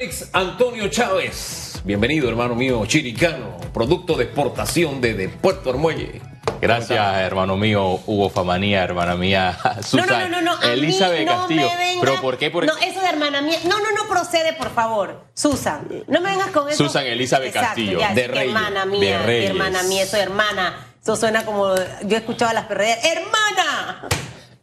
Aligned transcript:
Ex 0.00 0.28
Antonio 0.32 0.86
Chávez, 0.86 1.80
bienvenido 1.82 2.28
hermano 2.28 2.54
mío 2.54 2.86
chiricano, 2.86 3.56
producto 3.74 4.14
de 4.14 4.26
exportación 4.26 5.00
de 5.00 5.28
Puerto 5.28 5.70
Armuelle. 5.70 6.22
Gracias, 6.60 7.16
hermano 7.16 7.56
mío, 7.56 7.98
Hugo 8.06 8.30
Famanía, 8.30 8.84
hermana 8.84 9.16
mía, 9.16 9.58
Susan. 9.82 10.06
No, 10.06 10.28
no, 10.28 10.40
no, 10.40 10.56
no. 10.56 10.62
Elizabeth 10.70 11.26
Castillo. 11.26 11.68
¿Pero 12.00 12.20
por 12.20 12.38
qué? 12.38 12.48
No, 12.48 12.76
eso 12.76 13.00
de 13.00 13.08
hermana 13.08 13.42
mía. 13.42 13.58
No, 13.64 13.80
no, 13.80 13.90
no 13.90 14.08
procede, 14.08 14.52
por 14.52 14.70
favor. 14.70 15.24
Susan, 15.34 15.88
no 16.06 16.20
me 16.20 16.30
vengas 16.30 16.52
con 16.52 16.68
eso. 16.68 16.84
Susan 16.84 17.04
Elizabeth 17.04 17.52
Castillo. 17.52 17.98
de 17.98 18.28
Reyes. 18.28 18.54
Hermana 18.54 18.86
mía, 18.86 19.18
de 19.22 19.46
hermana 19.46 19.82
mía, 19.82 20.04
eso 20.04 20.16
hermana. 20.16 20.86
Eso 21.02 21.16
suena 21.16 21.44
como. 21.44 21.74
Yo 22.04 22.16
he 22.16 22.20
escuchado 22.20 22.52
a 22.52 22.54
las 22.54 22.66
perreras. 22.66 23.04
¡Hermana! 23.04 24.08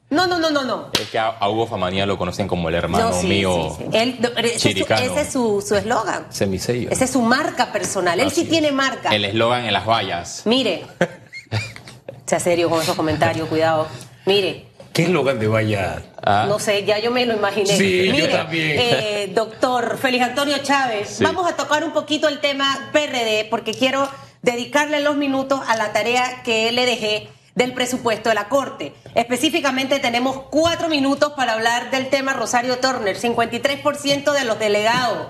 No, 0.09 0.27
no, 0.27 0.39
no, 0.39 0.51
no, 0.51 0.63
no. 0.63 0.89
Es 0.93 1.09
que 1.09 1.17
a, 1.17 1.35
Hugo 1.49 1.65
Famanía 1.65 2.05
lo 2.05 2.17
conocen 2.17 2.47
como 2.47 2.69
el 2.69 2.75
hermano 2.75 3.21
mío. 3.23 3.75
Él, 3.91 4.19
ese, 4.37 4.71
es 4.71 5.31
su 5.31 5.75
eslogan. 5.75 6.27
Semisello. 6.29 6.91
Esa 6.91 7.05
es 7.05 7.11
su 7.11 7.21
marca 7.21 7.71
personal. 7.71 8.19
Él 8.19 8.31
sí 8.31 8.45
tiene 8.45 8.71
marca. 8.71 9.09
El 9.09 9.25
eslogan 9.25 9.65
en 9.65 9.73
las 9.73 9.85
vallas. 9.85 10.43
Mire. 10.45 10.85
sea 12.25 12.39
serio 12.39 12.69
con 12.69 12.81
esos 12.81 12.95
comentarios, 12.95 13.47
cuidado. 13.49 13.87
Mire. 14.25 14.67
¿Qué 14.93 15.03
eslogan 15.03 15.39
de 15.39 15.47
valla? 15.47 16.03
Ah. 16.23 16.45
No 16.47 16.57
sé, 16.57 16.85
ya 16.85 16.99
yo 16.99 17.11
me 17.11 17.25
lo 17.25 17.33
imaginé. 17.33 17.75
Sí, 17.75 18.13
yo 18.15 18.29
también. 18.29 18.77
Eh, 18.79 19.31
doctor 19.33 19.97
Félix 19.97 20.23
Antonio 20.23 20.57
Chávez, 20.59 21.19
vamos 21.21 21.51
a 21.51 21.55
tocar 21.57 21.83
un 21.83 21.91
poquito 21.91 22.29
el 22.29 22.39
tema 22.39 22.89
PRD 22.93 23.47
porque 23.49 23.73
quiero 23.73 24.07
dedicarle 24.41 25.01
los 25.01 25.17
minutos 25.17 25.59
a 25.67 25.75
la 25.75 25.91
tarea 25.91 26.43
que 26.43 26.71
le 26.71 26.85
dejé 26.85 27.27
del 27.55 27.73
presupuesto 27.73 28.29
de 28.29 28.35
la 28.35 28.49
Corte. 28.49 28.93
Específicamente 29.15 29.99
tenemos 29.99 30.43
cuatro 30.49 30.89
minutos 30.89 31.33
para 31.33 31.53
hablar 31.53 31.89
del 31.89 32.09
tema 32.09 32.33
Rosario 32.33 32.77
Turner, 32.79 33.17
53% 33.17 34.33
de 34.33 34.45
los 34.45 34.59
delegados. 34.59 35.29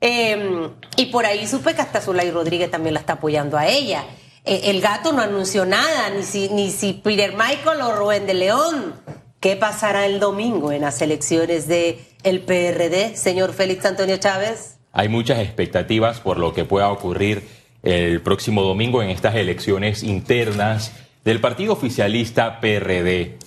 Em, 0.00 0.70
y 0.96 1.06
por 1.06 1.26
ahí 1.26 1.46
supe 1.46 1.74
que 1.74 1.82
hasta 1.82 2.00
Zulay 2.00 2.30
Rodríguez 2.30 2.70
también 2.70 2.94
la 2.94 3.00
está 3.00 3.14
apoyando 3.14 3.56
a 3.56 3.68
ella. 3.68 4.04
Eh, 4.44 4.62
el 4.64 4.80
gato 4.80 5.12
no 5.12 5.22
anunció 5.22 5.64
nada, 5.64 6.10
ni 6.10 6.22
si, 6.22 6.48
ni 6.48 6.70
si 6.70 6.94
Peter 6.94 7.32
Michael 7.32 7.80
o 7.82 7.92
Rubén 7.92 8.26
de 8.26 8.34
León. 8.34 8.94
¿Qué 9.38 9.56
pasará 9.56 10.06
el 10.06 10.20
domingo 10.20 10.72
en 10.72 10.82
las 10.82 11.00
elecciones 11.00 11.66
del 11.68 11.98
el 12.24 12.40
PRD, 12.40 13.16
señor 13.16 13.52
Félix 13.52 13.84
Antonio 13.86 14.16
Chávez? 14.16 14.78
Hay 14.92 15.08
muchas 15.08 15.38
expectativas 15.38 16.20
por 16.20 16.38
lo 16.38 16.52
que 16.52 16.64
pueda 16.64 16.90
ocurrir 16.90 17.46
el 17.82 18.20
próximo 18.20 18.62
domingo 18.62 19.02
en 19.02 19.08
estas 19.08 19.36
elecciones 19.36 20.02
internas 20.02 20.92
del 21.24 21.40
partido 21.40 21.74
oficialista 21.74 22.60
PRD. 22.60 23.38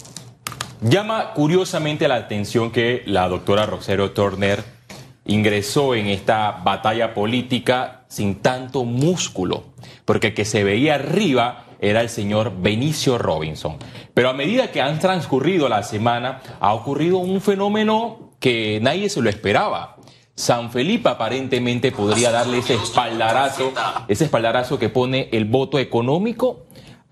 Llama 0.82 1.34
curiosamente 1.34 2.08
la 2.08 2.16
atención 2.16 2.72
que 2.72 3.04
la 3.06 3.28
doctora 3.28 3.66
Rosario 3.66 4.12
Turner 4.12 4.64
ingresó 5.26 5.96
en 5.96 6.08
esta 6.08 6.52
batalla 6.64 7.14
política 7.14 8.04
sin 8.10 8.36
tanto 8.36 8.84
músculo, 8.84 9.64
porque 10.06 10.28
el 10.28 10.34
que 10.34 10.46
se 10.46 10.64
veía 10.64 10.96
arriba 10.96 11.66
era 11.80 12.02
el 12.02 12.10
señor 12.10 12.54
Benicio 12.62 13.18
Robinson. 13.18 13.78
Pero 14.14 14.30
a 14.30 14.34
medida 14.34 14.72
que 14.72 14.82
han 14.82 15.00
transcurrido 15.00 15.68
la 15.68 15.84
semana, 15.84 16.42
ha 16.60 16.74
ocurrido 16.74 17.18
un 17.18 17.42
fenómeno 17.42 18.34
que 18.40 18.80
nadie 18.82 19.10
se 19.10 19.22
lo 19.22 19.30
esperaba. 19.30 19.98
San 20.36 20.72
Felipe 20.72 21.10
aparentemente 21.10 21.92
podría 21.92 22.32
darle 22.32 22.60
ese 22.60 22.76
espaldarazo, 22.76 23.72
ese 24.08 24.26
espaldarazo 24.26 24.78
que 24.78 24.90
pone 24.90 25.30
el 25.32 25.46
voto 25.46 25.80
económico 25.80 26.66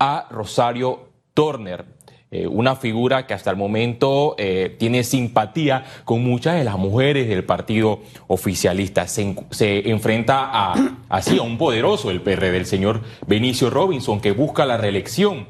a 0.04 0.26
Rosario 0.30 1.10
Turner, 1.32 1.84
eh, 2.32 2.48
una 2.48 2.74
figura 2.74 3.24
que 3.24 3.34
hasta 3.34 3.52
el 3.52 3.56
momento 3.56 4.34
eh, 4.36 4.74
tiene 4.76 5.04
simpatía 5.04 5.84
con 6.04 6.24
muchas 6.24 6.56
de 6.56 6.64
las 6.64 6.76
mujeres 6.76 7.28
del 7.28 7.44
partido 7.44 8.00
oficialista. 8.26 9.06
Se, 9.06 9.88
enfrenta 9.88 10.50
a, 10.50 10.96
así 11.08 11.38
a 11.38 11.42
un 11.42 11.56
poderoso 11.56 12.08
del 12.08 12.20
PRD, 12.20 12.56
el 12.56 12.66
señor 12.66 13.02
Benicio 13.28 13.70
Robinson, 13.70 14.20
que 14.20 14.32
busca 14.32 14.66
la 14.66 14.76
reelección. 14.76 15.46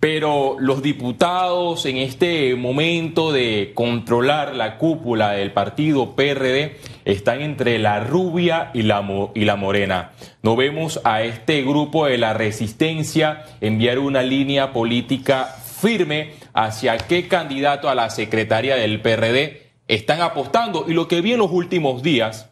Pero 0.00 0.56
los 0.58 0.82
diputados 0.82 1.86
en 1.86 1.96
este 1.96 2.56
momento 2.56 3.32
de 3.32 3.72
controlar 3.74 4.54
la 4.54 4.76
cúpula 4.76 5.30
del 5.30 5.50
partido 5.52 6.14
PRD 6.14 6.76
están 7.04 7.42
entre 7.42 7.78
la 7.78 8.00
rubia 8.00 8.70
y 8.74 8.82
la, 8.82 9.06
y 9.34 9.44
la 9.44 9.56
morena. 9.56 10.12
No 10.42 10.56
vemos 10.56 11.00
a 11.04 11.22
este 11.22 11.62
grupo 11.62 12.06
de 12.06 12.18
la 12.18 12.34
resistencia 12.34 13.44
enviar 13.60 13.98
una 13.98 14.22
línea 14.22 14.72
política 14.72 15.44
firme 15.44 16.32
hacia 16.52 16.96
qué 16.96 17.28
candidato 17.28 17.88
a 17.88 17.94
la 17.94 18.10
secretaría 18.10 18.76
del 18.76 19.00
PRD 19.00 19.64
están 19.88 20.20
apostando. 20.20 20.86
Y 20.88 20.94
lo 20.94 21.08
que 21.08 21.20
vi 21.20 21.32
en 21.32 21.40
los 21.40 21.50
últimos 21.50 22.02
días, 22.02 22.50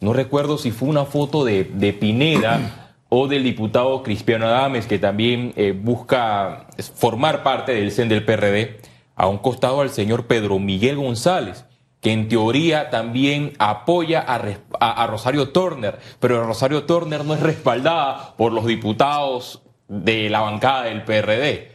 no 0.00 0.12
recuerdo 0.12 0.58
si 0.58 0.70
fue 0.70 0.88
una 0.88 1.04
foto 1.04 1.44
de, 1.44 1.64
de 1.64 1.92
Pineda 1.92 2.94
o 3.08 3.28
del 3.28 3.44
diputado 3.44 4.02
Cristiano 4.02 4.46
Adames, 4.46 4.86
que 4.86 4.98
también 4.98 5.52
eh, 5.56 5.72
busca 5.72 6.66
formar 6.94 7.42
parte 7.44 7.72
del 7.72 7.92
CEN 7.92 8.08
del 8.08 8.24
PRD, 8.24 8.80
a 9.14 9.28
un 9.28 9.38
costado 9.38 9.80
al 9.80 9.90
señor 9.90 10.26
Pedro 10.26 10.58
Miguel 10.58 10.96
González, 10.96 11.64
que 12.04 12.12
en 12.12 12.28
teoría 12.28 12.90
también 12.90 13.54
apoya 13.58 14.20
a, 14.20 15.06
Rosario 15.06 15.48
Turner, 15.48 15.98
pero 16.20 16.44
Rosario 16.44 16.84
Turner 16.84 17.24
no 17.24 17.32
es 17.32 17.40
respaldada 17.40 18.36
por 18.36 18.52
los 18.52 18.66
diputados 18.66 19.62
de 19.88 20.28
la 20.28 20.40
bancada 20.40 20.82
del 20.82 21.02
PRD. 21.02 21.72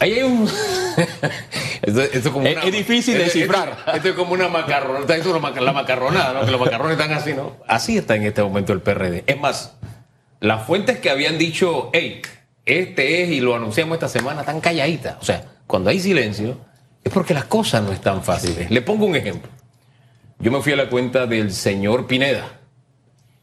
Ahí 0.00 0.12
hay 0.12 0.22
un. 0.24 0.46
es, 1.82 2.70
difícil 2.70 3.16
descifrar. 3.16 3.78
Esto, 3.94 4.10
es 4.10 4.14
como 4.14 4.34
una 4.34 4.48
macarronada. 4.48 5.16
Esto 5.16 5.34
es 5.34 5.62
la 5.62 5.72
macarronada, 5.72 6.34
¿no? 6.34 6.44
Que 6.44 6.50
los 6.50 6.60
macarrones 6.60 6.98
están 6.98 7.16
así, 7.16 7.32
¿no? 7.32 7.56
Así 7.66 7.96
está 7.96 8.14
en 8.14 8.24
este 8.24 8.42
momento 8.42 8.74
el 8.74 8.82
PRD. 8.82 9.24
Es 9.26 9.40
más, 9.40 9.78
las 10.40 10.66
fuentes 10.66 10.98
que 10.98 11.08
habían 11.08 11.38
dicho, 11.38 11.88
hey, 11.94 12.20
este 12.66 13.22
es 13.22 13.30
y 13.30 13.40
lo 13.40 13.56
anunciamos 13.56 13.94
esta 13.94 14.10
semana, 14.10 14.40
están 14.40 14.60
calladitas. 14.60 15.16
O 15.18 15.24
sea, 15.24 15.44
cuando 15.66 15.88
hay 15.88 15.98
silencio, 15.98 16.58
es 17.04 17.12
porque 17.12 17.34
las 17.34 17.44
cosas 17.44 17.82
no 17.82 17.92
están 17.92 18.22
fáciles. 18.22 18.70
Le 18.70 18.82
pongo 18.82 19.06
un 19.06 19.16
ejemplo. 19.16 19.50
Yo 20.38 20.50
me 20.52 20.60
fui 20.62 20.72
a 20.72 20.76
la 20.76 20.88
cuenta 20.88 21.26
del 21.26 21.52
señor 21.52 22.06
Pineda 22.06 22.60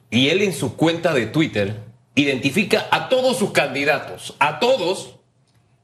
y 0.09 0.29
él 0.29 0.41
en 0.41 0.53
su 0.53 0.75
cuenta 0.75 1.13
de 1.13 1.25
Twitter 1.27 1.75
identifica 2.15 2.87
a 2.91 3.09
todos 3.09 3.37
sus 3.37 3.51
candidatos, 3.51 4.35
a 4.39 4.59
todos, 4.59 5.15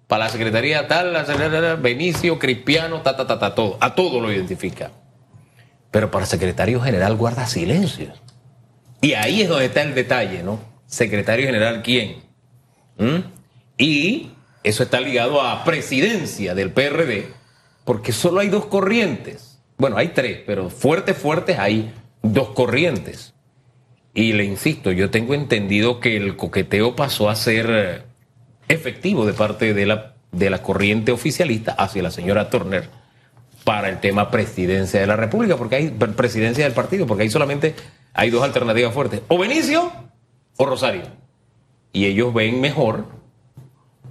para 0.08 0.26
la 0.26 0.30
secretaría 0.30 0.88
tal, 0.88 1.14
la 1.14 1.26
secretaría 1.26 1.76
Benicio, 1.76 2.40
Cristiano, 2.40 3.02
ta, 3.02 3.18
ta, 3.18 3.28
ta, 3.28 3.40
ta, 3.40 3.56
todo, 3.56 3.78
a 3.82 3.96
todos 3.96 4.22
lo 4.22 4.32
identifica. 4.32 4.92
Pero 5.90 6.10
para 6.12 6.24
el 6.24 6.30
secretario 6.30 6.80
general 6.82 7.16
guarda 7.16 7.46
silencio. 7.46 8.14
Y 9.02 9.14
ahí 9.14 9.42
es 9.42 9.50
donde 9.50 9.66
está 9.66 9.82
el 9.82 9.96
detalle, 9.96 10.44
¿no? 10.44 10.72
secretario 10.92 11.46
general 11.46 11.82
quién. 11.82 12.18
¿Mm? 12.98 13.20
Y 13.78 14.32
eso 14.64 14.84
está 14.84 15.00
ligado 15.00 15.42
a 15.42 15.64
presidencia 15.64 16.54
del 16.54 16.72
PRD, 16.72 17.30
porque 17.92 18.14
solo 18.14 18.40
hay 18.40 18.48
dos 18.48 18.68
corrientes. 18.68 19.60
Bueno, 19.78 19.98
hay 19.98 20.14
tres, 20.14 20.40
pero 20.46 20.70
fuertes, 20.70 21.18
fuertes 21.18 21.60
hay 21.60 21.94
dos 22.22 22.52
corrientes. 22.52 23.34
Y 24.14 24.32
le 24.32 24.46
insisto, 24.46 24.94
yo 24.94 25.10
tengo 25.10 25.34
entendido 25.34 26.00
que 26.00 26.16
el 26.16 26.38
coqueteo 26.38 26.96
pasó 26.96 27.30
a 27.30 27.36
ser 27.36 27.68
eh, 27.70 28.02
efectivo 28.70 29.26
de 29.26 29.34
parte 29.34 29.74
de 29.74 29.86
la, 29.86 30.14
de 30.32 30.58
corriente 30.60 31.12
oficialista 31.12 31.74
hacia 31.74 32.02
la 32.02 32.12
señora 32.12 32.50
Turner 32.50 32.88
para 33.66 33.90
el 33.90 34.00
tema 34.00 34.32
presidencia 34.32 35.02
de 35.02 35.08
la 35.08 35.18
República, 35.18 35.58
porque 35.58 35.76
hay 35.76 35.90
presidencia 35.90 36.64
del 36.64 36.74
partido, 36.74 37.06
porque 37.06 37.24
ahí 37.24 37.30
solamente 37.30 37.76
hay 38.14 38.30
dos 38.30 38.42
alternativas 38.42 38.94
fuertes. 38.94 39.20
O 39.28 39.38
Benicio 39.38 39.92
o 40.56 40.66
Rosario. 40.66 41.04
Y 41.92 42.06
ellos 42.06 42.34
ven 42.34 42.62
mejor 42.62 43.08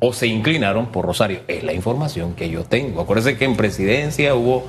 o 0.01 0.13
se 0.13 0.27
inclinaron 0.27 0.87
por 0.87 1.07
Rosario. 1.07 1.41
Es 1.47 1.63
la 1.63 1.73
información 1.73 2.35
que 2.35 2.51
yo 2.51 2.65
tengo. 2.65 3.01
Acuérdense 3.01 3.37
que 3.37 3.45
en 3.45 3.57
presidencia 3.57 4.35
hubo. 4.35 4.69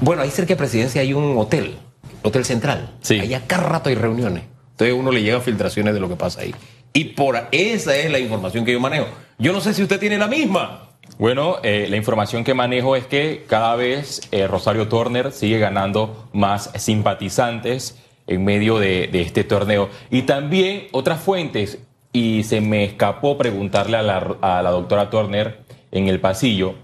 Bueno, 0.00 0.22
ahí 0.22 0.30
cerca 0.30 0.50
de 0.50 0.56
presidencia 0.56 1.00
hay 1.00 1.12
un 1.12 1.36
hotel, 1.38 1.76
Hotel 2.22 2.44
Central. 2.44 2.94
Sí. 3.00 3.18
Allá 3.18 3.42
cada 3.46 3.64
rato 3.64 3.88
hay 3.88 3.94
reuniones. 3.94 4.44
Entonces 4.72 4.94
uno 4.98 5.10
le 5.10 5.22
llega 5.22 5.40
filtraciones 5.40 5.94
de 5.94 6.00
lo 6.00 6.08
que 6.08 6.16
pasa 6.16 6.42
ahí. 6.42 6.54
Y 6.92 7.04
por 7.04 7.48
esa 7.52 7.96
es 7.96 8.10
la 8.10 8.18
información 8.18 8.64
que 8.64 8.72
yo 8.72 8.80
manejo. 8.80 9.06
Yo 9.38 9.52
no 9.52 9.60
sé 9.60 9.74
si 9.74 9.82
usted 9.82 9.98
tiene 9.98 10.18
la 10.18 10.26
misma. 10.26 10.90
Bueno, 11.18 11.56
eh, 11.62 11.86
la 11.88 11.96
información 11.96 12.44
que 12.44 12.54
manejo 12.54 12.96
es 12.96 13.06
que 13.06 13.44
cada 13.46 13.76
vez 13.76 14.22
eh, 14.32 14.46
Rosario 14.46 14.88
Turner 14.88 15.32
sigue 15.32 15.58
ganando 15.58 16.28
más 16.32 16.70
simpatizantes 16.76 17.96
en 18.26 18.44
medio 18.44 18.78
de, 18.78 19.10
este 19.12 19.44
torneo. 19.44 19.90
Y 20.10 20.22
también 20.22 20.86
otras 20.92 21.20
fuentes, 21.20 21.78
y 22.12 22.42
se 22.42 22.60
me 22.60 22.84
escapó 22.84 23.38
preguntarle 23.38 23.96
a 23.96 24.02
la, 24.02 24.70
doctora 24.70 25.10
Turner 25.10 25.60
en 25.92 26.08
el 26.08 26.20
pasillo, 26.20 26.74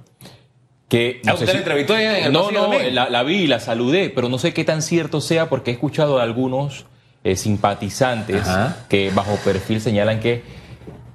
que... 0.88 1.20
No 1.24 1.34
¿Usted 1.34 1.52
la 1.52 1.58
entrevistó 1.58 1.98
en 1.98 2.26
el 2.26 2.32
No, 2.32 2.50
no, 2.50 2.72
la, 2.72 3.22
vi 3.24 3.36
y 3.38 3.46
la 3.46 3.58
saludé, 3.58 4.10
pero 4.10 4.28
no 4.28 4.38
sé 4.38 4.54
qué 4.54 4.64
tan 4.64 4.82
cierto 4.82 5.20
sea 5.20 5.48
porque 5.48 5.70
he 5.70 5.74
escuchado 5.74 6.16
de 6.16 6.22
algunos 6.22 6.86
eh, 7.24 7.36
simpatizantes 7.36 8.46
que 8.88 9.10
bajo 9.10 9.36
perfil 9.44 9.80
señalan 9.80 10.20
que 10.20 10.44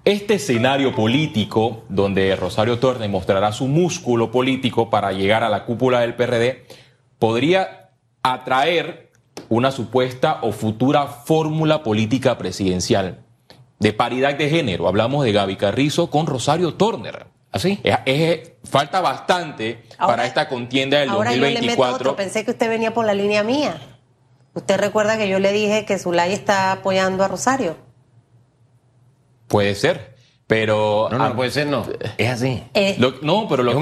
este 0.03 0.33
escenario 0.35 0.93
político, 0.93 1.83
donde 1.87 2.35
Rosario 2.35 2.79
Turner 2.79 3.07
mostrará 3.07 3.51
su 3.51 3.67
músculo 3.67 4.31
político 4.31 4.89
para 4.89 5.11
llegar 5.13 5.43
a 5.43 5.49
la 5.49 5.63
cúpula 5.63 6.01
del 6.01 6.15
PRD, 6.15 6.65
podría 7.19 7.91
atraer 8.23 9.11
una 9.47 9.71
supuesta 9.71 10.39
o 10.41 10.51
futura 10.51 11.05
fórmula 11.05 11.83
política 11.83 12.37
presidencial 12.37 13.23
de 13.81 13.93
paridad 13.93 14.35
de 14.35 14.47
género. 14.47 14.87
Hablamos 14.87 15.25
de 15.25 15.31
Gaby 15.31 15.55
Carrizo 15.55 16.11
con 16.11 16.27
Rosario 16.27 16.75
Turner. 16.75 17.25
Así. 17.51 17.81
Es, 17.83 18.51
falta 18.63 19.01
bastante 19.01 19.83
para 19.97 20.25
esta 20.25 20.47
contienda 20.47 20.99
del 20.99 21.09
ahora 21.09 21.31
2024. 21.31 21.55
Yo 21.55 21.61
le 21.61 21.67
meto 21.67 21.95
otro. 21.95 22.15
Pensé 22.15 22.45
que 22.45 22.51
usted 22.51 22.69
venía 22.69 22.93
por 22.93 23.05
la 23.05 23.15
línea 23.15 23.43
mía. 23.43 23.81
Usted 24.53 24.77
recuerda 24.77 25.17
que 25.17 25.27
yo 25.27 25.39
le 25.39 25.51
dije 25.51 25.85
que 25.85 25.97
Zulay 25.97 26.31
está 26.31 26.71
apoyando 26.71 27.23
a 27.23 27.27
Rosario. 27.27 27.75
Puede 29.47 29.73
ser, 29.73 30.15
pero... 30.45 31.09
No, 31.11 31.17
no, 31.17 31.35
puede 31.35 31.49
ser, 31.49 31.67
no. 31.67 31.83
Es 32.17 32.29
así. 32.29 32.63
Eh, 32.75 32.97
no, 33.21 33.47
pero 33.49 33.63
lo, 33.63 33.73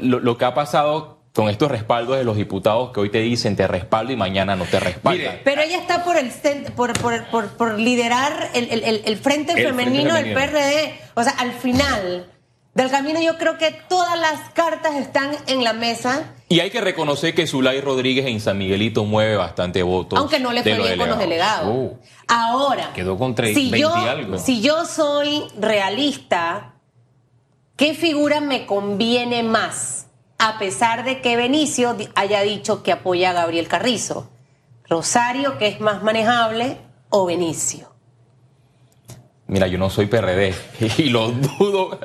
lo, 0.00 0.38
que 0.38 0.44
ha 0.44 0.54
pasado 0.54 1.17
con 1.34 1.48
estos 1.48 1.70
respaldos 1.70 2.16
de 2.16 2.24
los 2.24 2.36
diputados 2.36 2.90
que 2.92 3.00
hoy 3.00 3.10
te 3.10 3.20
dicen 3.20 3.54
te 3.54 3.66
respaldo 3.66 4.12
y 4.12 4.16
mañana 4.16 4.56
no 4.56 4.64
te 4.64 4.80
respaldan. 4.80 5.40
pero 5.44 5.62
ella 5.62 5.78
está 5.78 6.04
por 6.04 6.16
el 6.16 6.30
por, 6.74 6.92
por, 6.98 7.48
por, 7.56 7.78
liderar 7.78 8.50
el, 8.54 8.70
el, 8.70 9.02
el, 9.04 9.16
frente, 9.16 9.54
femenino 9.54 10.14
del 10.14 10.32
PRD. 10.32 10.98
O 11.14 11.22
sea, 11.22 11.32
al 11.38 11.52
final 11.52 12.26
del 12.78 12.90
camino 12.90 13.20
yo 13.20 13.36
creo 13.38 13.58
que 13.58 13.72
todas 13.88 14.18
las 14.18 14.50
cartas 14.50 14.94
están 14.94 15.36
en 15.48 15.64
la 15.64 15.72
mesa. 15.72 16.34
Y 16.48 16.60
hay 16.60 16.70
que 16.70 16.80
reconocer 16.80 17.34
que 17.34 17.46
Zulay 17.46 17.80
Rodríguez 17.80 18.26
en 18.26 18.40
San 18.40 18.56
Miguelito 18.56 19.04
mueve 19.04 19.36
bastante 19.36 19.82
votos. 19.82 20.18
Aunque 20.18 20.38
no 20.38 20.52
le 20.52 20.62
fue 20.62 20.74
bien 20.74 20.96
con 20.96 21.08
los 21.08 21.18
delegados. 21.18 21.68
Uh. 21.68 21.98
Ahora, 22.28 22.92
quedó 22.94 23.18
con 23.18 23.34
30, 23.34 23.58
si 23.58 23.70
yo, 23.70 23.92
algo. 23.92 24.38
Si 24.38 24.60
yo 24.60 24.84
soy 24.84 25.42
realista, 25.58 26.74
¿qué 27.76 27.94
figura 27.94 28.40
me 28.40 28.64
conviene 28.64 29.42
más? 29.42 29.97
A 30.38 30.58
pesar 30.58 31.04
de 31.04 31.20
que 31.20 31.36
Benicio 31.36 31.96
haya 32.14 32.42
dicho 32.42 32.82
que 32.84 32.92
apoya 32.92 33.30
a 33.30 33.32
Gabriel 33.32 33.66
Carrizo. 33.66 34.30
Rosario, 34.88 35.58
que 35.58 35.66
es 35.66 35.80
más 35.80 36.02
manejable, 36.02 36.78
o 37.10 37.26
Benicio. 37.26 37.92
Mira, 39.48 39.66
yo 39.66 39.78
no 39.78 39.90
soy 39.90 40.06
PRD 40.06 40.54
y 40.98 41.10
lo 41.10 41.32
dudo 41.32 41.98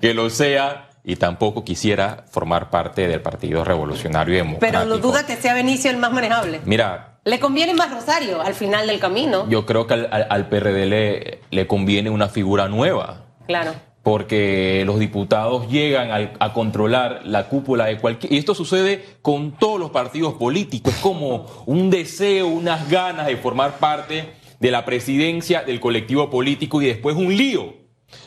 que 0.00 0.14
lo 0.14 0.30
sea 0.30 0.90
y 1.04 1.16
tampoco 1.16 1.64
quisiera 1.64 2.24
formar 2.30 2.70
parte 2.70 3.06
del 3.06 3.22
Partido 3.22 3.64
Revolucionario 3.64 4.34
Democrático. 4.34 4.80
Pero 4.80 4.84
lo 4.84 4.98
duda 4.98 5.24
que 5.24 5.36
sea 5.36 5.54
Benicio 5.54 5.90
el 5.90 5.96
más 5.98 6.12
manejable. 6.12 6.60
Mira. 6.64 7.18
Le 7.24 7.38
conviene 7.38 7.74
más 7.74 7.92
Rosario 7.92 8.40
al 8.40 8.54
final 8.54 8.86
del 8.86 8.98
camino. 8.98 9.46
Yo 9.48 9.66
creo 9.66 9.86
que 9.86 9.94
al, 9.94 10.48
PRD 10.48 10.86
le, 10.86 11.40
le, 11.50 11.66
conviene 11.66 12.08
una 12.08 12.28
figura 12.28 12.66
nueva. 12.66 13.26
Claro. 13.46 13.74
Porque 14.02 14.82
los 14.86 14.98
diputados 14.98 15.68
llegan 15.68 16.32
a, 16.38 16.52
controlar 16.54 17.20
la 17.24 17.48
cúpula 17.48 17.86
de 17.86 17.98
cualquier. 17.98 18.32
Y 18.32 18.38
esto 18.38 18.54
sucede 18.54 19.04
con 19.20 19.52
todos 19.52 19.78
los 19.78 19.90
partidos 19.90 20.34
políticos. 20.34 20.94
Es 20.94 21.00
como 21.00 21.46
un 21.66 21.90
deseo, 21.90 22.46
unas 22.46 22.88
ganas 22.90 23.26
de 23.26 23.36
formar 23.36 23.78
parte 23.78 24.32
de 24.58 24.70
la 24.70 24.84
presidencia 24.84 25.62
del 25.62 25.80
colectivo 25.80 26.30
político 26.30 26.80
y 26.80 26.86
después 26.86 27.16
un 27.16 27.36
lío. 27.36 27.74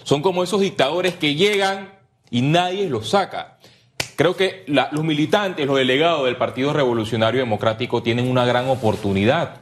Son 0.04 0.22
como 0.22 0.44
esos 0.44 0.62
dictadores 0.62 1.16
que 1.16 1.36
llegan 1.36 1.94
y 2.30 2.42
nadie 2.42 2.90
los 2.90 3.10
saca. 3.10 3.58
Creo 4.16 4.36
que 4.36 4.64
los 4.68 5.04
militantes, 5.04 5.66
los 5.66 5.78
delegados 5.78 6.26
del 6.26 6.38
Partido 6.38 6.72
Revolucionario 6.72 7.40
Democrático 7.40 8.04
tienen 8.04 8.30
una 8.30 8.46
gran 8.46 8.70
oportunidad. 8.70 9.62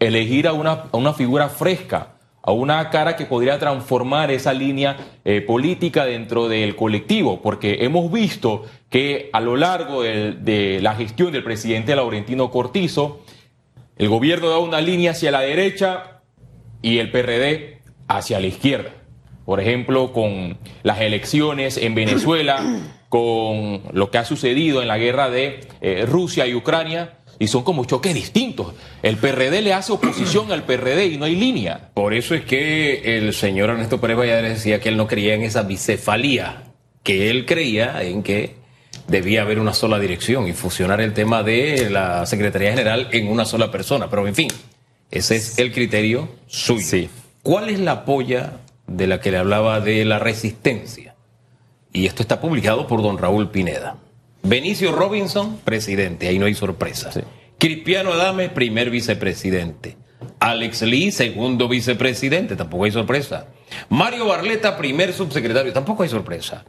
Elegir 0.00 0.48
a 0.48 0.52
una 0.52 1.14
figura 1.14 1.48
fresca, 1.48 2.15
a 2.46 2.52
una 2.52 2.88
cara 2.90 3.16
que 3.16 3.26
podría 3.26 3.58
transformar 3.58 4.30
esa 4.30 4.52
línea 4.52 4.96
eh, 5.24 5.40
política 5.40 6.06
dentro 6.06 6.48
del 6.48 6.76
colectivo, 6.76 7.42
porque 7.42 7.78
hemos 7.80 8.10
visto 8.10 8.64
que 8.88 9.30
a 9.32 9.40
lo 9.40 9.56
largo 9.56 10.02
de 10.02 10.78
la 10.80 10.94
gestión 10.94 11.32
del 11.32 11.42
presidente 11.42 11.96
Laurentino 11.96 12.52
Cortizo, 12.52 13.20
el 13.98 14.08
gobierno 14.08 14.48
da 14.48 14.58
una 14.58 14.80
línea 14.80 15.10
hacia 15.10 15.32
la 15.32 15.40
derecha 15.40 16.20
y 16.82 16.98
el 16.98 17.10
PRD 17.10 17.80
hacia 18.06 18.38
la 18.38 18.46
izquierda. 18.46 18.90
Por 19.44 19.60
ejemplo, 19.60 20.12
con 20.12 20.58
las 20.84 21.00
elecciones 21.00 21.76
en 21.76 21.96
Venezuela, 21.96 22.62
con 23.08 23.82
lo 23.92 24.10
que 24.10 24.18
ha 24.18 24.24
sucedido 24.24 24.82
en 24.82 24.88
la 24.88 24.98
guerra 24.98 25.30
de 25.30 25.60
eh, 25.80 26.04
Rusia 26.06 26.46
y 26.46 26.54
Ucrania, 26.54 27.15
y 27.38 27.48
son 27.48 27.64
como 27.64 27.84
choques 27.84 28.14
distintos. 28.14 28.74
El 29.02 29.16
PRD 29.16 29.62
le 29.62 29.72
hace 29.72 29.92
oposición 29.92 30.52
al 30.52 30.64
PRD 30.64 31.06
y 31.06 31.18
no 31.18 31.24
hay 31.24 31.36
línea. 31.36 31.90
Por 31.94 32.14
eso 32.14 32.34
es 32.34 32.44
que 32.44 33.18
el 33.18 33.32
señor 33.34 33.70
Ernesto 33.70 34.00
Pérez 34.00 34.16
Valladares 34.16 34.54
decía 34.54 34.80
que 34.80 34.88
él 34.88 34.96
no 34.96 35.06
creía 35.06 35.34
en 35.34 35.42
esa 35.42 35.62
bicefalía, 35.62 36.64
que 37.02 37.30
él 37.30 37.46
creía 37.46 38.02
en 38.02 38.22
que 38.22 38.54
debía 39.08 39.42
haber 39.42 39.58
una 39.58 39.72
sola 39.72 39.98
dirección 39.98 40.48
y 40.48 40.52
fusionar 40.52 41.00
el 41.00 41.12
tema 41.12 41.42
de 41.42 41.90
la 41.90 42.26
Secretaría 42.26 42.70
General 42.70 43.08
en 43.12 43.28
una 43.28 43.44
sola 43.44 43.70
persona. 43.70 44.08
Pero 44.08 44.26
en 44.26 44.34
fin, 44.34 44.48
ese 45.10 45.36
es 45.36 45.58
el 45.58 45.72
criterio 45.72 46.28
suyo. 46.46 47.08
¿Cuál 47.42 47.68
es 47.68 47.78
la 47.78 48.04
polla 48.04 48.60
de 48.86 49.06
la 49.06 49.20
que 49.20 49.30
le 49.30 49.38
hablaba 49.38 49.80
de 49.80 50.04
la 50.04 50.18
resistencia? 50.18 51.14
Y 51.92 52.06
esto 52.06 52.22
está 52.22 52.40
publicado 52.40 52.86
por 52.86 53.02
don 53.02 53.18
Raúl 53.18 53.50
Pineda. 53.50 53.96
Benicio 54.42 54.92
Robinson, 54.92 55.58
presidente, 55.64 56.28
ahí 56.28 56.38
no 56.38 56.46
hay 56.46 56.54
sorpresa. 56.54 57.10
Cristiano 57.58 58.12
Adame, 58.12 58.48
primer 58.48 58.90
vicepresidente. 58.90 59.96
Alex 60.38 60.82
Lee, 60.82 61.10
segundo 61.10 61.68
vicepresidente, 61.68 62.56
tampoco 62.56 62.84
hay 62.84 62.92
sorpresa. 62.92 63.48
Mario 63.88 64.26
Barleta, 64.26 64.76
primer 64.76 65.12
subsecretario, 65.12 65.72
tampoco 65.72 66.02
hay 66.02 66.08
sorpresa. 66.08 66.64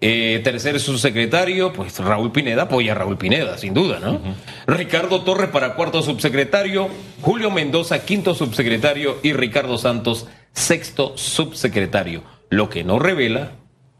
Eh, 0.00 0.40
tercer 0.42 0.80
subsecretario, 0.80 1.72
pues 1.72 1.98
Raúl 1.98 2.32
Pineda 2.32 2.62
apoya 2.62 2.92
a 2.92 2.94
Raúl 2.96 3.16
Pineda, 3.16 3.56
sin 3.56 3.72
duda, 3.72 4.00
¿no? 4.00 4.20
Ricardo 4.66 5.22
Torres 5.22 5.48
para 5.50 5.74
cuarto 5.74 6.02
subsecretario, 6.02 6.88
Julio 7.22 7.50
Mendoza 7.50 8.04
quinto 8.04 8.34
subsecretario 8.34 9.18
y 9.22 9.32
Ricardo 9.32 9.78
Santos 9.78 10.26
sexto 10.52 11.16
subsecretario. 11.16 12.22
Lo 12.50 12.68
que 12.68 12.84
no 12.84 12.98
revela 12.98 13.52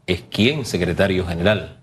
es 0.05 0.23
quién 0.29 0.65
secretario 0.65 1.25
general. 1.25 1.81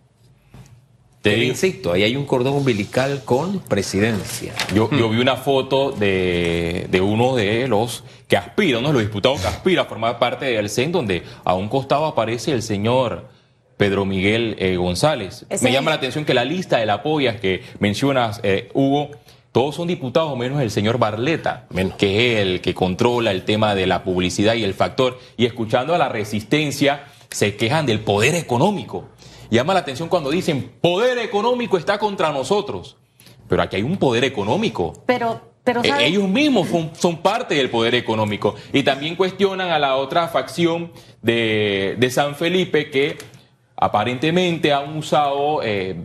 Te 1.23 1.45
insisto, 1.45 1.93
ahí 1.93 2.03
hay 2.03 2.17
un 2.17 2.27
cordón 2.27 2.55
umbilical 2.55 3.23
con 3.25 3.61
presidencia. 3.61 4.53
Yo, 4.75 4.91
yo 4.91 5.09
vi 5.09 5.21
una 5.21 5.37
foto 5.37 5.93
de, 5.93 6.89
de, 6.91 7.01
uno 7.01 7.37
de 7.37 7.69
los 7.69 8.03
que 8.27 8.37
aspira, 8.37 8.81
uno 8.81 8.89
de 8.89 8.95
los 8.95 9.03
diputados 9.03 9.41
que 9.41 9.47
aspira 9.47 9.83
a 9.83 9.85
formar 9.85 10.19
parte 10.19 10.47
del 10.47 10.69
CEN, 10.69 10.91
donde 10.91 11.23
a 11.45 11.55
un 11.55 11.69
costado 11.69 12.07
aparece 12.07 12.51
el 12.51 12.61
señor 12.61 13.29
Pedro 13.77 14.05
Miguel 14.05 14.57
eh, 14.59 14.77
González. 14.77 15.47
Me 15.61 15.73
llama 15.73 15.91
la 15.91 15.97
atención 15.97 16.25
que 16.25 16.35
la 16.35 16.45
lista 16.45 16.79
de 16.79 16.87
la 16.87 17.05
polla 17.05 17.37
que 17.39 17.63
mencionas, 17.79 18.41
eh, 18.43 18.69
Hugo, 18.75 19.11
todos 19.53 19.75
son 19.75 19.87
diputados 19.87 20.37
menos 20.37 20.61
el 20.63 20.71
señor 20.71 20.99
Barleta, 20.99 21.67
que 21.99 22.33
es 22.33 22.41
el 22.41 22.61
que 22.61 22.75
controla 22.75 23.31
el 23.31 23.45
tema 23.45 23.75
de 23.75 23.87
la 23.87 24.03
publicidad 24.03 24.55
y 24.55 24.65
el 24.65 24.73
factor. 24.73 25.19
Y 25.37 25.47
escuchando 25.47 25.95
a 25.95 25.99
la 25.99 26.09
resistencia, 26.09 27.05
se 27.31 27.57
quejan 27.57 27.85
del 27.85 28.01
poder 28.01 28.35
económico. 28.35 29.09
Llama 29.53 29.75
la 29.75 29.81
atención 29.81 30.09
cuando 30.09 30.31
dicen, 30.31 30.73
poder 30.81 31.19
económico 31.19 31.77
está 31.77 31.99
contra 31.99 32.33
nosotros. 32.33 32.97
Pero 33.51 33.61
aquí 33.61 33.77
hay 33.77 33.83
un 33.83 33.99
poder 33.99 34.25
económico. 34.25 34.95
Pero, 35.05 35.43
pero 35.63 35.85
e-, 35.85 36.07
ellos 36.07 36.27
mismos 36.27 36.69
son, 36.95 37.19
parte 37.19 37.57
del 37.57 37.69
poder 37.69 37.95
económico. 37.95 38.55
Y 38.73 38.83
también 38.83 39.15
cuestionan 39.15 39.69
a 39.69 39.79
la 39.79 39.97
otra 39.97 40.29
facción 40.29 40.91
de, 41.21 41.97
de 41.99 42.11
San 42.11 42.35
Felipe 42.35 42.91
que 42.91 43.19
aparentemente 43.77 44.73
han 44.73 44.97
usado 44.97 45.61
eh, 45.63 45.97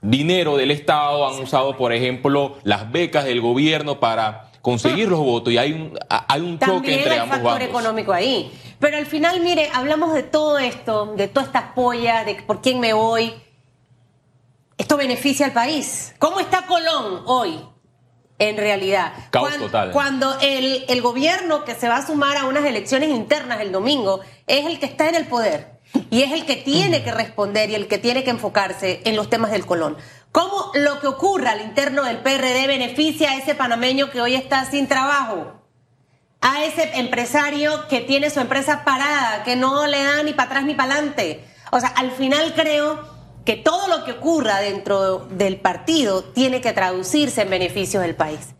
dinero 0.00 0.56
del 0.56 0.70
Estado, 0.70 1.26
han 1.26 1.42
usado, 1.42 1.76
por 1.76 1.92
ejemplo, 1.92 2.58
las 2.62 2.92
becas 2.92 3.24
del 3.24 3.40
gobierno 3.40 3.98
para 3.98 4.52
conseguir 4.62 5.08
los 5.08 5.18
votos 5.18 5.52
y 5.52 5.58
hay 5.58 5.72
un, 5.72 5.98
hay 6.08 6.40
un 6.40 6.56
choque 6.56 6.94
entre 6.94 7.18
ambos 7.18 7.36
hay 7.36 7.42
factor 7.42 7.62
económico 7.62 8.12
ahí. 8.12 8.52
Pero 8.82 8.96
al 8.96 9.06
final, 9.06 9.38
mire, 9.38 9.70
hablamos 9.72 10.12
de 10.12 10.24
todo 10.24 10.58
esto, 10.58 11.14
de 11.14 11.28
todas 11.28 11.46
estas 11.46 11.72
pollas, 11.72 12.26
de 12.26 12.34
por 12.34 12.60
quién 12.60 12.80
me 12.80 12.92
voy. 12.92 13.32
Esto 14.76 14.96
beneficia 14.96 15.46
al 15.46 15.52
país. 15.52 16.12
¿Cómo 16.18 16.40
está 16.40 16.66
Colón 16.66 17.22
hoy? 17.26 17.60
En 18.40 18.56
realidad. 18.56 19.12
Caos 19.30 19.50
cuando, 19.50 19.66
total. 19.66 19.92
Cuando 19.92 20.36
el, 20.40 20.84
el 20.88 21.00
gobierno 21.00 21.64
que 21.64 21.76
se 21.76 21.88
va 21.88 21.98
a 21.98 22.04
sumar 22.04 22.36
a 22.36 22.46
unas 22.46 22.64
elecciones 22.64 23.10
internas 23.10 23.60
el 23.60 23.70
domingo 23.70 24.18
es 24.48 24.66
el 24.66 24.80
que 24.80 24.86
está 24.86 25.08
en 25.08 25.14
el 25.14 25.28
poder 25.28 25.78
y 26.10 26.22
es 26.22 26.32
el 26.32 26.44
que 26.44 26.56
tiene 26.56 27.04
que 27.04 27.12
responder 27.12 27.70
y 27.70 27.76
el 27.76 27.86
que 27.86 27.98
tiene 27.98 28.24
que 28.24 28.30
enfocarse 28.30 29.00
en 29.04 29.14
los 29.14 29.30
temas 29.30 29.52
del 29.52 29.64
Colón. 29.64 29.96
¿Cómo 30.32 30.72
lo 30.74 30.98
que 30.98 31.06
ocurra 31.06 31.52
al 31.52 31.60
interno 31.60 32.02
del 32.02 32.16
PRD 32.16 32.66
beneficia 32.66 33.30
a 33.30 33.36
ese 33.36 33.54
panameño 33.54 34.10
que 34.10 34.20
hoy 34.20 34.34
está 34.34 34.64
sin 34.64 34.88
trabajo? 34.88 35.61
A 36.42 36.64
ese 36.64 36.98
empresario 36.98 37.88
que 37.88 38.00
tiene 38.00 38.28
su 38.28 38.40
empresa 38.40 38.84
parada, 38.84 39.44
que 39.44 39.56
no 39.56 39.86
le 39.86 40.02
da 40.02 40.22
ni 40.22 40.32
para 40.32 40.50
atrás 40.50 40.64
ni 40.64 40.74
para 40.74 40.94
adelante. 40.94 41.44
O 41.70 41.80
sea, 41.80 41.88
al 41.88 42.10
final 42.10 42.52
creo 42.54 43.00
que 43.44 43.56
todo 43.56 43.88
lo 43.88 44.04
que 44.04 44.12
ocurra 44.12 44.60
dentro 44.60 45.26
del 45.30 45.56
partido 45.56 46.22
tiene 46.22 46.60
que 46.60 46.72
traducirse 46.72 47.42
en 47.42 47.50
beneficios 47.50 48.02
del 48.02 48.14
país. 48.14 48.54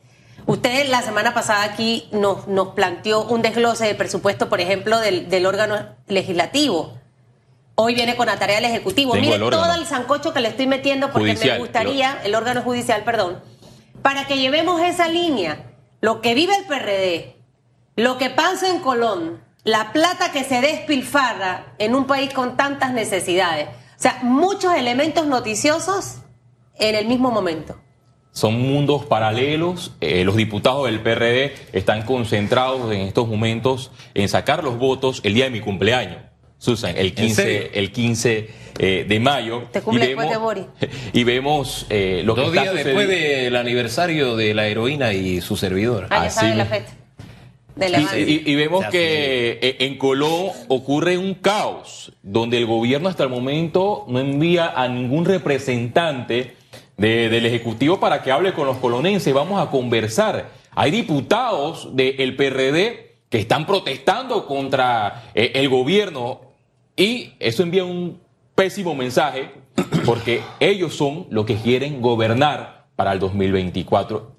Usted 0.47 0.89
la 0.89 1.03
semana 1.03 1.35
pasada 1.35 1.63
aquí 1.63 2.09
nos, 2.11 2.49
nos 2.49 2.69
planteó 2.69 3.25
un 3.25 3.43
desglose 3.43 3.87
de 3.87 3.95
presupuesto, 3.95 4.49
por 4.49 4.61
ejemplo, 4.61 4.99
del, 4.99 5.29
del 5.29 5.47
órgano 5.47 5.77
legislativo. 6.07 6.99
Hoy 7.75 7.95
viene 7.95 8.17
con 8.17 8.27
la 8.27 8.39
tarea 8.39 8.57
del 8.57 8.67
Ejecutivo. 8.67 9.15
Mire 9.15 9.39
todo 9.39 9.75
el 9.75 9.87
zancocho 9.87 10.33
que 10.33 10.41
le 10.41 10.49
estoy 10.49 10.67
metiendo 10.67 11.11
porque 11.11 11.35
me 11.35 11.59
gustaría, 11.59 12.21
el 12.25 12.35
órgano 12.35 12.63
judicial, 12.63 13.03
perdón, 13.05 13.41
para 14.03 14.27
que 14.27 14.39
llevemos 14.39 14.81
esa 14.83 15.09
línea. 15.09 15.69
lo 16.01 16.21
que 16.21 16.35
vive 16.35 16.55
el 16.57 16.65
PRD, 16.65 17.37
lo 17.97 18.19
que 18.19 18.31
pasa 18.31 18.69
en 18.69 18.81
Colón, 18.81 19.41
la 19.65 19.93
plata 19.93 20.33
que 20.33 20.45
se 20.45 20.61
despilfarra 20.61 21.75
en 21.79 21.95
un 21.95 22.07
país 22.07 22.33
con 22.33 22.57
tantas 22.57 22.93
necesidades. 22.93 23.69
O 23.69 24.03
sea, 24.03 24.19
muchos 24.23 24.75
elementos 24.75 25.27
noticiosos 25.27 26.19
en 26.79 26.95
el 26.95 27.07
mismo 27.07 27.31
momento. 27.31 27.77
Son 28.33 28.59
mundos 28.59 29.05
paralelos. 29.05 29.93
Eh, 30.01 30.25
los 30.25 30.37
diputados 30.37 30.87
del 30.87 31.01
PRD 31.01 31.55
están 31.73 32.03
concentrados 32.03 32.91
en 32.93 33.03
estos 33.03 33.29
momentos 33.29 33.91
en 34.15 34.29
sacar 34.29 34.65
los 34.65 34.79
votos 34.79 35.21
el 35.23 35.35
día 35.35 35.45
de 35.45 35.51
mi 35.51 35.61
cumpleaños. 35.61 36.19
Susan, 36.57 36.95
el 36.97 37.13
15, 37.13 37.73
el 37.75 37.93
15 37.93 38.51
eh, 38.79 39.05
de 39.07 39.21
mayo. 39.21 39.65
Te 39.73 39.83
cumple 39.83 40.11
y 40.11 40.15
vemos, 40.15 40.39
Boris. 40.39 40.65
Y 41.13 41.25
vemos 41.25 41.87
eh, 41.91 42.23
lo 42.25 42.35
Dos 42.35 42.51
que 42.51 42.57
está 42.57 42.73
días 42.73 42.85
después 42.85 43.09
del 43.09 43.57
aniversario 43.57 44.37
de 44.37 44.55
la 44.55 44.67
heroína 44.67 45.13
y 45.13 45.41
su 45.41 45.57
servidor. 45.57 46.07
Ah, 46.11 46.23
ya 46.23 46.27
Así 46.29 46.41
saben 46.41 46.59
la 46.59 46.67
fecha. 46.67 47.02
De 47.77 47.89
Y, 47.89 47.91
Levante. 47.91 48.21
y- 48.21 48.43
y 48.47 48.55
vemos 48.55 48.85
que 48.87 49.59
eh, 49.63 49.77
en 49.81 49.97
Colón 49.99 50.49
ocurre 50.69 51.17
un 51.17 51.35
caos, 51.35 52.13
donde 52.23 52.59
el 52.59 52.67
gobierno 52.67 53.09
hasta 53.09 53.23
el 53.23 53.31
momento 53.31 54.05
no 54.09 54.19
envía 54.19 54.69
a 54.71 54.89
ningún 54.89 55.25
representante 55.25 56.55
de- 56.97 57.29
del 57.29 57.47
Ejecutivo 57.47 57.99
para 57.99 58.23
que 58.23 58.31
hable 58.31 58.53
con 58.53 58.67
los 58.67 58.77
colonenses. 58.77 59.33
Vamos 59.33 59.61
a 59.67 59.71
conversar. 59.71 60.51
Hay 60.75 60.91
diputados 60.91 61.95
del 61.97 62.37
PRD 62.37 63.17
que 63.31 63.39
están 63.39 63.67
protestando 63.67 64.47
contra 64.47 65.25
eh, 65.35 65.53
el 65.55 65.69
gobierno 65.71 66.43
y 66.97 67.33
eso 67.41 67.63
envía 67.63 67.85
un 67.85 68.21
pésimo 68.55 68.95
mensaje 68.95 69.51
porque 70.05 70.43
ellos 70.61 70.95
son 70.95 71.27
los 71.31 71.47
que 71.47 71.57
quieren 71.57 72.03
gobernar 72.03 72.85
para 72.97 73.13
el 73.13 73.19
2024. 73.19 74.33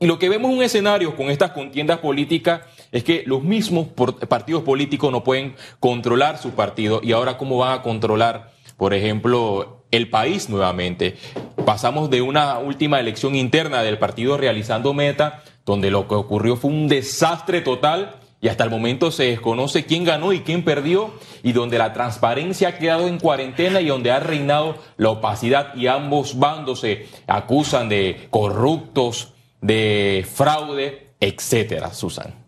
Y 0.00 0.06
lo 0.06 0.18
que 0.18 0.28
vemos 0.28 0.50
en 0.50 0.56
un 0.56 0.62
escenario 0.64 1.14
con 1.14 1.30
estas 1.30 1.50
contiendas 1.52 1.98
políticas 1.98 2.62
es 2.92 3.04
que 3.04 3.22
los 3.26 3.42
mismos 3.42 3.88
partidos 4.28 4.62
políticos 4.62 5.12
no 5.12 5.22
pueden 5.22 5.54
controlar 5.78 6.38
su 6.38 6.50
partido. 6.50 7.00
Y 7.02 7.12
ahora, 7.12 7.38
¿cómo 7.38 7.58
van 7.58 7.78
a 7.78 7.82
controlar, 7.82 8.52
por 8.76 8.94
ejemplo, 8.94 9.84
el 9.90 10.08
país 10.10 10.48
nuevamente? 10.48 11.16
Pasamos 11.64 12.10
de 12.10 12.22
una 12.22 12.58
última 12.58 12.98
elección 12.98 13.34
interna 13.36 13.82
del 13.82 13.98
partido 13.98 14.36
realizando 14.36 14.92
meta, 14.92 15.42
donde 15.64 15.90
lo 15.90 16.08
que 16.08 16.14
ocurrió 16.14 16.56
fue 16.56 16.70
un 16.70 16.88
desastre 16.88 17.60
total 17.60 18.16
y 18.40 18.48
hasta 18.48 18.64
el 18.64 18.70
momento 18.70 19.10
se 19.10 19.24
desconoce 19.24 19.84
quién 19.84 20.04
ganó 20.04 20.32
y 20.32 20.40
quién 20.40 20.64
perdió 20.64 21.12
y 21.42 21.52
donde 21.52 21.78
la 21.78 21.92
transparencia 21.92 22.68
ha 22.68 22.78
quedado 22.78 23.06
en 23.06 23.18
cuarentena 23.18 23.80
y 23.80 23.86
donde 23.86 24.10
ha 24.10 24.18
reinado 24.18 24.76
la 24.96 25.10
opacidad 25.10 25.74
y 25.74 25.86
ambos 25.86 26.38
bandos 26.38 26.80
se 26.80 27.06
acusan 27.26 27.90
de 27.90 28.28
corruptos, 28.30 29.34
de 29.60 30.26
fraude, 30.32 31.10
etcétera, 31.20 31.92
Susan. 31.92 32.39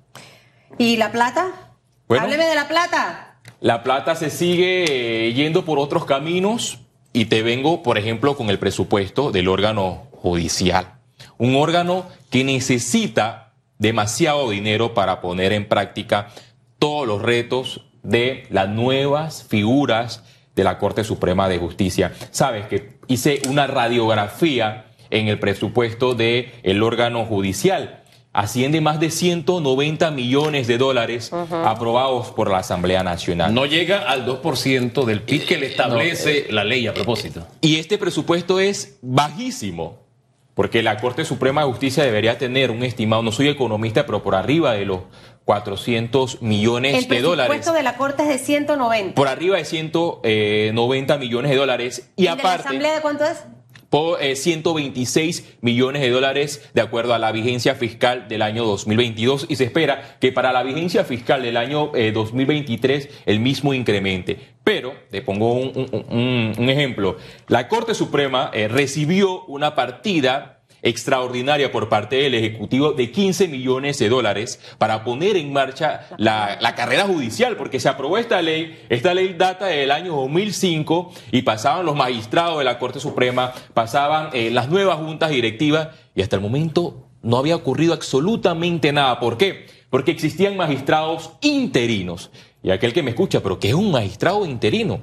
¿Y 0.78 0.96
la 0.96 1.12
plata? 1.12 1.72
Bueno. 2.08 2.24
Hábleme 2.24 2.46
de 2.46 2.54
la 2.54 2.68
plata. 2.68 3.38
La 3.60 3.82
plata 3.82 4.16
se 4.16 4.30
sigue 4.30 5.28
eh, 5.28 5.32
yendo 5.34 5.64
por 5.64 5.78
otros 5.78 6.04
caminos 6.04 6.80
y 7.12 7.26
te 7.26 7.42
vengo, 7.42 7.82
por 7.82 7.98
ejemplo, 7.98 8.36
con 8.36 8.50
el 8.50 8.58
presupuesto 8.58 9.30
del 9.30 9.48
órgano 9.48 10.08
judicial. 10.12 10.94
Un 11.38 11.54
órgano 11.54 12.06
que 12.30 12.44
necesita 12.44 13.52
demasiado 13.78 14.50
dinero 14.50 14.94
para 14.94 15.20
poner 15.20 15.52
en 15.52 15.68
práctica 15.68 16.28
todos 16.78 17.06
los 17.06 17.22
retos 17.22 17.86
de 18.02 18.46
las 18.50 18.68
nuevas 18.68 19.44
figuras 19.48 20.24
de 20.54 20.64
la 20.64 20.78
Corte 20.78 21.04
Suprema 21.04 21.48
de 21.48 21.58
Justicia. 21.58 22.12
Sabes 22.30 22.66
que 22.66 22.98
hice 23.06 23.42
una 23.48 23.66
radiografía 23.66 24.86
en 25.10 25.28
el 25.28 25.38
presupuesto 25.38 26.14
del 26.14 26.50
el 26.62 26.82
órgano 26.82 27.24
judicial. 27.24 28.01
Asciende 28.34 28.80
más 28.80 28.98
de 28.98 29.10
190 29.10 30.10
millones 30.10 30.66
de 30.66 30.78
dólares 30.78 31.30
aprobados 31.64 32.30
por 32.30 32.50
la 32.50 32.58
Asamblea 32.58 33.02
Nacional. 33.02 33.52
No 33.52 33.66
llega 33.66 34.08
al 34.10 34.24
2% 34.24 35.04
del 35.04 35.20
PIB 35.20 35.44
que 35.46 35.58
le 35.58 35.66
establece 35.66 36.46
la 36.50 36.64
ley 36.64 36.86
a 36.86 36.94
propósito. 36.94 37.46
Y 37.60 37.76
este 37.76 37.98
presupuesto 37.98 38.58
es 38.58 38.96
bajísimo, 39.02 39.98
porque 40.54 40.82
la 40.82 40.96
Corte 40.96 41.26
Suprema 41.26 41.62
de 41.62 41.68
Justicia 41.68 42.04
debería 42.04 42.38
tener 42.38 42.70
un 42.70 42.82
estimado, 42.84 43.22
no 43.22 43.32
soy 43.32 43.48
economista, 43.48 44.06
pero 44.06 44.22
por 44.22 44.34
arriba 44.34 44.72
de 44.72 44.86
los 44.86 45.00
400 45.44 46.40
millones 46.40 46.94
El 46.94 47.02
de 47.02 47.08
presupuesto 47.08 47.30
dólares. 47.46 47.72
de 47.74 47.82
la 47.82 47.96
Corte 47.98 48.22
es 48.22 48.28
de 48.30 48.38
190. 48.38 49.14
Por 49.14 49.28
arriba 49.28 49.58
de 49.58 49.64
190 49.66 51.18
millones 51.18 51.50
de 51.50 51.56
dólares. 51.56 52.10
Y, 52.16 52.22
¿Y 52.22 52.24
de 52.24 52.28
la 52.28 52.32
aparte, 52.40 52.68
Asamblea 52.68 52.94
de 52.94 53.00
cuánto 53.02 53.24
es? 53.24 53.44
Por 53.92 54.22
eh, 54.22 54.36
126 54.36 55.58
millones 55.60 56.00
de 56.00 56.08
dólares 56.08 56.70
de 56.72 56.80
acuerdo 56.80 57.12
a 57.12 57.18
la 57.18 57.30
vigencia 57.30 57.74
fiscal 57.74 58.26
del 58.26 58.40
año 58.40 58.64
2022 58.64 59.44
y 59.50 59.56
se 59.56 59.64
espera 59.64 60.16
que 60.18 60.32
para 60.32 60.50
la 60.50 60.62
vigencia 60.62 61.04
fiscal 61.04 61.42
del 61.42 61.58
año 61.58 61.92
eh, 61.94 62.10
2023 62.10 63.10
el 63.26 63.40
mismo 63.40 63.74
incremente. 63.74 64.38
Pero, 64.64 64.94
te 65.10 65.20
pongo 65.20 65.52
un, 65.52 65.72
un- 65.76 66.04
un- 66.08 66.54
un 66.58 66.70
ejemplo, 66.70 67.18
la 67.48 67.68
Corte 67.68 67.92
Suprema 67.94 68.50
eh, 68.54 68.66
recibió 68.66 69.44
una 69.44 69.74
partida 69.74 70.61
extraordinaria 70.82 71.70
por 71.70 71.88
parte 71.88 72.16
del 72.16 72.34
Ejecutivo 72.34 72.92
de 72.92 73.10
15 73.10 73.48
millones 73.48 73.98
de 73.98 74.08
dólares 74.08 74.60
para 74.78 75.04
poner 75.04 75.36
en 75.36 75.52
marcha 75.52 76.08
la, 76.18 76.58
carrera 76.76 77.04
judicial, 77.04 77.56
porque 77.56 77.80
se 77.80 77.88
aprobó 77.88 78.18
esta 78.18 78.42
ley, 78.42 78.84
esta 78.88 79.14
ley 79.14 79.34
data 79.38 79.66
del 79.66 79.90
año 79.90 80.16
2005 80.16 81.12
y 81.30 81.42
pasaban 81.42 81.86
los 81.86 81.94
magistrados 81.94 82.58
de 82.58 82.64
la 82.64 82.78
Corte 82.78 82.98
Suprema, 82.98 83.52
pasaban 83.72 84.30
eh, 84.32 84.50
las 84.50 84.68
nuevas 84.68 84.96
juntas 84.98 85.30
directivas 85.30 85.88
y 86.14 86.22
hasta 86.22 86.36
el 86.36 86.42
momento 86.42 87.08
no 87.22 87.36
había 87.36 87.56
ocurrido 87.56 87.94
absolutamente 87.94 88.92
nada. 88.92 89.20
¿Por 89.20 89.38
qué? 89.38 89.66
Porque 89.90 90.10
existían 90.10 90.56
magistrados 90.56 91.32
interinos. 91.40 92.30
Y 92.62 92.70
aquel 92.70 92.92
que 92.92 93.02
me 93.02 93.10
escucha, 93.10 93.42
pero 93.42 93.58
¿qué 93.58 93.68
es 93.68 93.74
un 93.74 93.90
magistrado 93.90 94.44
interino? 94.46 95.00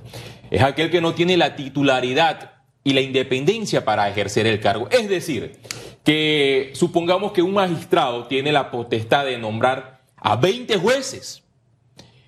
Es 0.49 0.61
aquel 0.61 0.89
que 0.89 1.01
no 1.01 1.13
tiene 1.13 1.37
la 1.37 1.55
titularidad 1.55 2.58
y 2.83 2.93
la 2.93 3.01
independencia 3.01 3.83
para 3.85 4.09
ejercer 4.09 4.47
el 4.47 4.59
cargo. 4.59 4.87
Es 4.91 5.09
decir, 5.09 5.59
que 6.03 6.71
supongamos 6.73 7.31
que 7.33 7.41
un 7.41 7.53
magistrado 7.53 8.25
tiene 8.27 8.51
la 8.51 8.71
potestad 8.71 9.25
de 9.25 9.37
nombrar 9.37 10.01
a 10.17 10.35
20 10.35 10.77
jueces. 10.77 11.43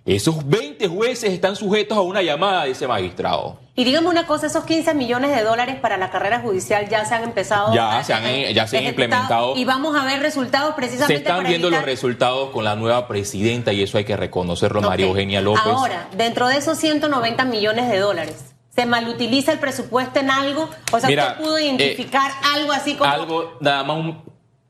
Esos 0.03 0.47
20 0.47 0.87
jueces 0.87 1.31
están 1.31 1.55
sujetos 1.55 1.95
a 1.97 2.01
una 2.01 2.21
llamada 2.23 2.65
de 2.65 2.71
ese 2.71 2.87
magistrado. 2.87 3.59
Y 3.75 3.83
dígame 3.83 4.09
una 4.09 4.25
cosa, 4.25 4.47
esos 4.47 4.65
15 4.65 4.93
millones 4.95 5.33
de 5.35 5.43
dólares 5.43 5.75
para 5.79 5.95
la 5.97 6.09
carrera 6.09 6.39
judicial 6.41 6.89
ya 6.89 7.05
se 7.05 7.13
han 7.15 7.23
empezado. 7.23 7.73
Ya 7.73 7.99
a- 7.99 8.03
se 8.03 8.13
han- 8.13 8.25
a- 8.25 8.51
ya 8.51 8.67
se 8.67 8.77
han 8.77 8.83
ejecutado 8.83 9.05
implementado. 9.05 9.55
Y 9.57 9.63
vamos 9.65 9.95
a 9.95 10.03
ver 10.03 10.19
resultados 10.19 10.73
precisamente 10.75 11.13
Se 11.13 11.19
están 11.21 11.37
para 11.37 11.49
viendo 11.49 11.69
los 11.69 11.83
resultados 11.83 12.49
con 12.49 12.63
la 12.65 12.75
nueva 12.75 13.07
presidenta 13.07 13.71
y 13.73 13.83
eso 13.83 13.97
hay 13.97 14.03
que 14.03 14.17
reconocerlo, 14.17 14.81
María 14.81 15.05
Ok. 15.05 15.11
Eugenia 15.11 15.39
López. 15.41 15.63
Ahora, 15.65 16.09
dentro 16.17 16.47
de 16.47 16.57
esos 16.57 16.77
190 16.79 17.45
millones 17.45 17.87
de 17.89 17.99
dólares, 17.99 18.50
¿se 18.75 18.85
malutiliza 18.85 19.51
el 19.51 19.59
presupuesto 19.59 20.19
en 20.19 20.31
algo? 20.31 20.69
O 20.91 20.99
sea, 20.99 21.09
Mira, 21.09 21.27
¿usted 21.31 21.43
pudo 21.43 21.57
eh, 21.57 21.65
identificar 21.65 22.31
algo 22.53 22.71
así 22.71 22.95
como... 22.95 23.09
algo 23.11 23.57
nada 23.61 23.83
más 23.83 23.97
un- 23.97 24.23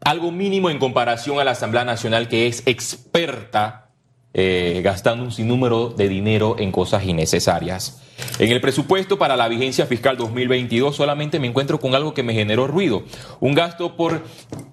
algo 0.03 0.31
mínimo 0.31 0.69
en 0.69 0.79
comparación 0.79 1.39
a 1.39 1.43
la 1.43 1.51
Asamblea 1.51 1.85
Nacional 1.85 2.27
que 2.27 2.47
es 2.47 2.63
experta 2.65 3.90
eh, 4.33 4.81
gastando 4.83 5.23
un 5.23 5.31
sinnúmero 5.31 5.89
de 5.89 6.07
dinero 6.07 6.55
en 6.59 6.71
cosas 6.71 7.03
innecesarias. 7.05 7.97
En 8.37 8.51
el 8.51 8.61
presupuesto 8.61 9.17
para 9.17 9.35
la 9.35 9.47
vigencia 9.47 9.87
fiscal 9.87 10.15
2022 10.15 10.95
solamente 10.95 11.39
me 11.39 11.47
encuentro 11.47 11.79
con 11.79 11.95
algo 11.95 12.13
que 12.13 12.21
me 12.23 12.33
generó 12.33 12.67
ruido. 12.67 13.03
Un 13.39 13.55
gasto 13.55 13.97
por 13.97 14.23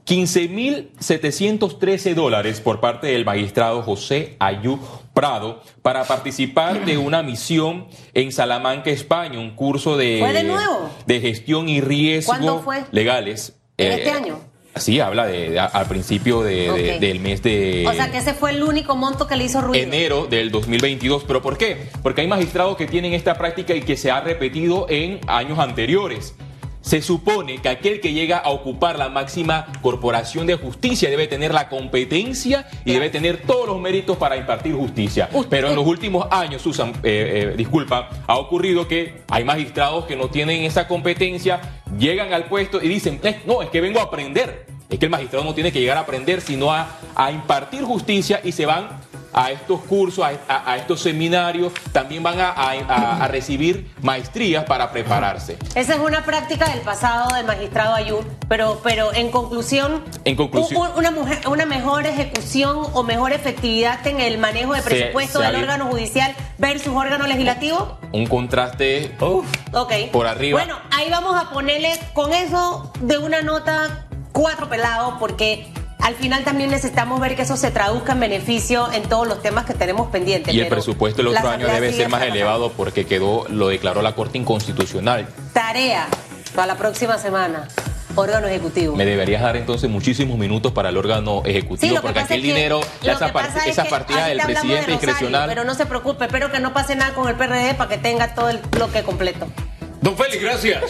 15.713 0.06 2.14
dólares 2.14 2.60
por 2.60 2.80
parte 2.80 3.08
del 3.08 3.24
magistrado 3.24 3.82
José 3.82 4.36
Ayú 4.38 4.78
Prado 5.14 5.62
para 5.82 6.04
participar 6.04 6.84
de 6.84 6.98
una 6.98 7.22
misión 7.22 7.86
en 8.14 8.30
Salamanca, 8.30 8.90
España, 8.90 9.40
un 9.40 9.56
curso 9.56 9.96
de, 9.96 10.18
¿Fue 10.20 10.32
de 10.32 10.44
nuevo? 10.44 10.90
de 11.06 11.20
gestión 11.20 11.68
y 11.68 11.80
riesgo 11.80 12.62
legales. 12.92 13.56
¿En 13.76 13.92
Eh, 13.92 13.94
este 13.96 14.10
año? 14.10 14.38
Sí, 14.80 15.00
habla 15.00 15.26
de, 15.26 15.50
de- 15.50 15.58
al 15.60 15.86
principio 15.86 16.42
de- 16.42 16.70
de- 16.72 16.94
Ok. 16.94 17.00
del 17.00 17.20
mes 17.20 17.42
de 17.42 17.84
o 17.88 17.92
sea, 17.92 18.10
que 18.10 18.18
ese 18.18 18.34
fue 18.34 18.50
el 18.50 18.62
único 18.62 18.96
monto 18.96 19.26
que 19.26 19.36
le 19.36 19.44
hizo 19.44 19.60
ruido. 19.60 19.82
enero 19.84 20.26
del 20.26 20.50
2022. 20.50 21.24
¿Pero 21.24 21.42
por 21.42 21.56
qué? 21.58 21.88
Porque 22.02 22.20
hay 22.22 22.26
magistrados 22.28 22.76
que 22.76 22.86
tienen 22.86 23.12
esta 23.14 23.34
práctica 23.36 23.74
y 23.74 23.82
que 23.82 23.96
se 23.96 24.10
ha 24.10 24.20
repetido 24.20 24.86
en 24.88 25.20
años 25.26 25.58
anteriores. 25.58 26.34
Se 26.80 27.02
supone 27.02 27.58
que 27.60 27.68
aquel 27.68 28.00
que 28.00 28.14
llega 28.14 28.38
a 28.38 28.48
ocupar 28.50 28.98
la 28.98 29.10
máxima 29.10 29.66
corporación 29.82 30.46
de 30.46 30.54
justicia 30.54 31.10
debe 31.10 31.26
tener 31.26 31.52
la 31.52 31.68
competencia 31.68 32.66
y 32.86 32.92
debe 32.92 33.10
tener 33.10 33.42
todos 33.42 33.66
los 33.66 33.78
méritos 33.78 34.16
para 34.16 34.36
impartir 34.38 34.74
justicia. 34.74 35.28
Pero 35.50 35.68
en 35.68 35.76
los 35.76 35.84
últimos 35.86 36.26
años, 36.30 36.62
Susan, 36.62 36.92
eh, 37.02 37.50
eh, 37.52 37.54
disculpa, 37.58 38.08
ha 38.26 38.38
ocurrido 38.38 38.88
que 38.88 39.22
hay 39.28 39.44
magistrados 39.44 40.06
que 40.06 40.16
no 40.16 40.28
tienen 40.28 40.62
esa 40.64 40.88
competencia, 40.88 41.60
llegan 41.98 42.32
al 42.32 42.44
puesto 42.44 42.80
y 42.82 42.88
dicen, 42.88 43.20
"Eh, 43.22 43.40
no, 43.44 43.60
es 43.60 43.68
que 43.68 43.82
vengo 43.82 44.00
a 44.00 44.04
aprender. 44.04 44.67
Es 44.90 44.98
que 44.98 45.04
el 45.06 45.10
magistrado 45.10 45.44
no 45.44 45.54
tiene 45.54 45.70
que 45.72 45.80
llegar 45.80 45.96
a 45.98 46.00
aprender, 46.00 46.40
sino 46.40 46.72
a, 46.72 46.88
a 47.14 47.30
impartir 47.30 47.84
justicia 47.84 48.40
y 48.42 48.52
se 48.52 48.64
van 48.66 48.88
a 49.34 49.50
estos 49.50 49.82
cursos, 49.82 50.24
a, 50.24 50.30
a- 50.52 50.72
a 50.72 50.76
estos 50.78 51.00
seminarios, 51.02 51.72
también 51.92 52.22
van 52.22 52.36
a, 52.40 53.28
recibir 53.28 53.92
maestrías 54.00 54.64
para 54.64 54.90
prepararse. 54.90 55.58
Esa 55.74 55.94
es 55.94 56.00
una 56.00 56.24
práctica 56.24 56.66
del 56.70 56.80
pasado 56.80 57.34
del 57.36 57.44
magistrado 57.44 57.94
Ayub, 57.94 58.24
pero, 58.48 58.80
pero 58.82 59.12
en 59.12 59.30
conclusión, 59.30 60.02
En 60.24 60.34
conclusión. 60.34 60.90
una, 60.96 61.10
mujer- 61.10 61.46
una 61.46 61.66
mejor 61.66 62.06
ejecución 62.06 62.78
o 62.94 63.02
mejor 63.02 63.32
efectividad 63.34 64.04
en 64.06 64.20
el 64.20 64.38
manejo 64.38 64.72
de 64.72 64.80
presupuesto 64.80 65.40
se 65.40 65.44
del 65.46 65.56
órgano 65.56 65.84
judicial 65.86 66.34
versus 66.56 66.94
órgano 66.96 67.26
legislativo. 67.26 67.98
Un 68.12 68.26
contraste 68.26 69.14
uf, 69.20 69.46
por 70.10 70.26
arriba. 70.26 70.58
Bueno, 70.58 70.78
ahí 70.96 71.10
vamos 71.10 71.36
a 71.40 71.50
ponerle 71.50 71.92
con 72.14 72.32
eso 72.32 72.90
de 73.00 73.18
una 73.18 73.42
nota 73.42 74.06
cuatro 74.32 74.68
pelados 74.68 75.14
porque 75.18 75.66
al 76.00 76.14
final 76.14 76.44
también 76.44 76.70
necesitamos 76.70 77.20
ver 77.20 77.36
que 77.36 77.42
eso 77.42 77.56
se 77.56 77.70
traduzca 77.70 78.12
en 78.12 78.20
beneficio 78.20 78.90
en 78.92 79.02
todos 79.02 79.26
los 79.26 79.42
temas 79.42 79.64
que 79.66 79.74
tenemos 79.74 80.08
pendientes. 80.08 80.54
Y 80.54 80.60
el 80.60 80.68
presupuesto 80.68 81.20
el 81.20 81.28
otro 81.28 81.48
año 81.48 81.66
debe 81.66 81.92
ser 81.92 82.08
más 82.08 82.22
elevado 82.22 82.72
porque 82.72 83.04
quedó, 83.06 83.44
lo 83.48 83.68
declaró 83.68 84.00
la 84.02 84.14
Corte 84.14 84.38
Inconstitucional. 84.38 85.26
Tarea 85.52 86.06
para 86.54 86.66
la 86.68 86.76
próxima 86.76 87.18
semana. 87.18 87.68
Órgano 88.14 88.48
ejecutivo. 88.48 88.96
Me 88.96 89.04
deberías 89.04 89.42
dar 89.42 89.56
entonces 89.56 89.88
muchísimos 89.88 90.36
minutos 90.38 90.72
para 90.72 90.88
el 90.88 90.96
órgano 90.96 91.42
ejecutivo 91.44 91.98
porque 92.02 92.18
es 92.20 92.26
que- 92.26 92.38
dinero, 92.38 92.80
esa, 93.02 93.26
que 93.26 93.32
par- 93.32 93.46
pasa 93.46 93.58
es 93.60 93.66
esa 93.72 93.84
que 93.84 93.90
partida 93.90 94.26
del 94.26 94.38
de 94.38 94.44
presidente 94.44 94.74
Rosario, 94.76 94.94
discrecional. 94.96 95.48
Pero 95.48 95.62
no 95.64 95.74
se 95.74 95.86
preocupe, 95.86 96.24
espero 96.24 96.50
que 96.50 96.58
no 96.58 96.72
pase 96.72 96.96
nada 96.96 97.14
con 97.14 97.28
el 97.28 97.36
PRD 97.36 97.74
para 97.74 97.90
que 97.90 97.98
tenga 97.98 98.34
todo 98.34 98.48
el 98.48 98.58
bloque 98.58 99.04
completo. 99.04 99.46
Don 100.00 100.16
Félix, 100.16 100.42
gracias. 100.42 100.82